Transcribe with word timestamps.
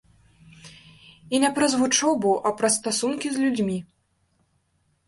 І 1.35 1.41
не 1.45 1.51
праз 1.59 1.71
вучобу, 1.83 2.31
а 2.49 2.53
праз 2.63 2.73
стасункі 2.81 3.27
з 3.39 3.47
людзьмі. 3.47 3.77